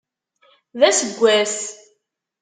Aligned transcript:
D 0.79 0.81
aseggas. 0.89 1.55